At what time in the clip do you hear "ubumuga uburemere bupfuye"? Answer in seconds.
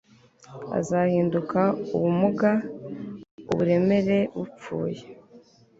1.95-5.03